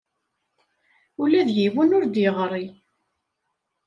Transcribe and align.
Ula 1.21 1.41
d 1.47 1.49
yiwen 1.57 1.95
ur 1.97 2.03
d-yeɣri. 2.05 2.65